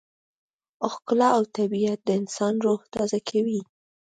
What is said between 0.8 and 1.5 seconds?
ښکلا او